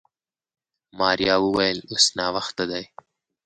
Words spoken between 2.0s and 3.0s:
ناوخته دی.